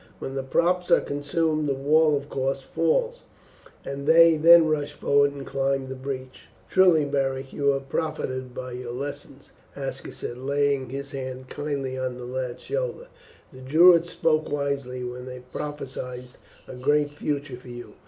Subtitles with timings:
[0.17, 3.21] When the props are consumed the wall of course falls,
[3.85, 8.71] and they then rush forward and climb the breach." "Truly, Beric, you have profited by
[8.71, 13.09] your lessons," Aska said, laying his hand kindly on the lad's shoulder.
[13.53, 16.29] "The Druids spoke wisely when they prophesied
[16.67, 17.93] a great future for you.